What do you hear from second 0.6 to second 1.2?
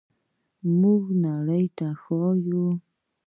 موږ